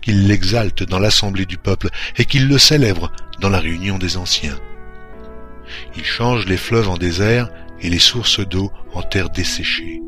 Qu'ils 0.03 0.27
l'exaltent 0.27 0.83
dans 0.83 0.99
l'assemblée 0.99 1.47
du 1.47 1.59
peuple 1.59 1.89
et 2.17 2.25
qu'ils 2.25 2.49
le 2.49 2.59
célèbrent 2.59 3.13
dans 3.41 3.51
la 3.51 3.61
réunion 3.61 3.99
des 3.99 4.17
anciens. 4.17 4.59
Il 5.97 6.05
change 6.05 6.47
les 6.47 6.57
fleuves 6.57 6.89
en 6.89 6.97
désert 6.97 7.51
et 7.81 7.91
les 7.91 7.99
sources 7.99 8.41
d'eau 8.41 8.71
en 8.95 9.03
terre 9.03 9.31
desséchée. 9.31 10.01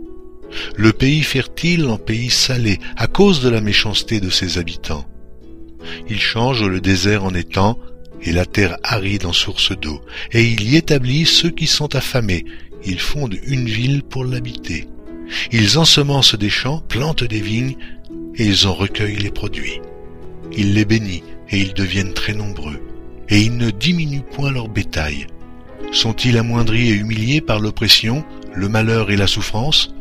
Le 0.76 0.92
pays 0.92 1.22
fertile 1.22 1.86
en 1.86 1.98
pays 1.98 2.30
salé 2.30 2.78
à 2.96 3.06
cause 3.06 3.42
de 3.42 3.48
la 3.48 3.60
méchanceté 3.60 4.20
de 4.20 4.30
ses 4.30 4.58
habitants. 4.58 5.06
Il 6.08 6.20
change 6.20 6.62
le 6.62 6.80
désert 6.80 7.24
en 7.24 7.34
étang 7.34 7.78
et 8.22 8.32
la 8.32 8.46
terre 8.46 8.76
aride 8.82 9.26
en 9.26 9.32
source 9.32 9.76
d'eau, 9.76 10.00
et 10.30 10.44
il 10.44 10.62
y 10.62 10.76
établit 10.76 11.26
ceux 11.26 11.50
qui 11.50 11.66
sont 11.66 11.94
affamés. 11.96 12.44
Ils 12.84 13.00
fondent 13.00 13.38
une 13.44 13.66
ville 13.66 14.02
pour 14.02 14.24
l'habiter. 14.24 14.86
Ils 15.50 15.78
ensemencent 15.78 16.36
des 16.36 16.50
champs, 16.50 16.80
plantent 16.88 17.24
des 17.24 17.40
vignes, 17.40 17.76
et 18.36 18.46
ils 18.46 18.66
en 18.66 18.74
recueillent 18.74 19.16
les 19.16 19.30
produits. 19.30 19.80
Il 20.52 20.74
les 20.74 20.84
bénit, 20.84 21.22
et 21.50 21.58
ils 21.58 21.74
deviennent 21.74 22.14
très 22.14 22.34
nombreux, 22.34 22.80
et 23.28 23.40
ils 23.40 23.56
ne 23.56 23.70
diminuent 23.70 24.22
point 24.22 24.50
leur 24.50 24.68
bétail. 24.68 25.26
Sont-ils 25.92 26.38
amoindris 26.38 26.90
et 26.90 26.94
humiliés 26.94 27.40
par 27.40 27.60
l'oppression, 27.60 28.24
le 28.54 28.68
malheur 28.68 29.10
et 29.10 29.16
la 29.16 29.26
souffrance? 29.26 29.94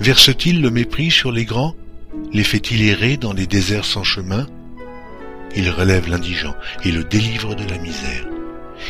Verse-t-il 0.00 0.60
le 0.60 0.70
mépris 0.70 1.10
sur 1.10 1.32
les 1.32 1.44
grands? 1.44 1.74
Les 2.32 2.44
fait-il 2.44 2.82
errer 2.82 3.16
dans 3.16 3.32
les 3.32 3.46
déserts 3.46 3.86
sans 3.86 4.04
chemin? 4.04 4.46
Il 5.56 5.70
relève 5.70 6.08
l'indigent 6.08 6.54
et 6.84 6.92
le 6.92 7.04
délivre 7.04 7.54
de 7.54 7.68
la 7.68 7.78
misère. 7.78 8.26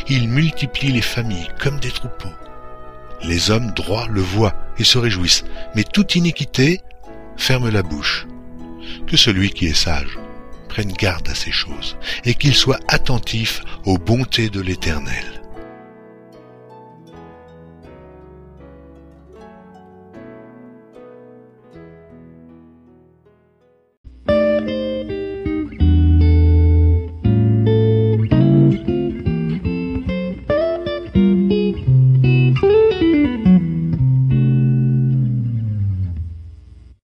Il 0.08 0.28
multiplie 0.28 0.92
les 0.92 1.02
familles 1.02 1.48
comme 1.60 1.78
des 1.80 1.90
troupeaux. 1.90 2.28
Les 3.24 3.50
hommes 3.50 3.72
droits 3.72 4.08
le 4.08 4.20
voient 4.20 4.54
et 4.78 4.84
se 4.84 4.98
réjouissent, 4.98 5.44
mais 5.76 5.84
toute 5.84 6.16
iniquité 6.16 6.80
ferme 7.36 7.68
la 7.68 7.82
bouche. 7.82 8.26
Que 9.06 9.16
celui 9.16 9.50
qui 9.50 9.66
est 9.66 9.74
sage 9.74 10.18
prenne 10.68 10.92
garde 10.92 11.28
à 11.28 11.34
ces 11.34 11.52
choses, 11.52 11.96
et 12.24 12.34
qu'il 12.34 12.54
soit 12.54 12.80
attentif 12.88 13.62
aux 13.84 13.98
bontés 13.98 14.48
de 14.48 14.60
l'Éternel. 14.60 15.41